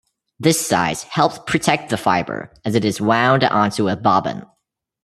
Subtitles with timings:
[0.39, 4.43] This size helps protect the fiber as it is wound onto a bobbin.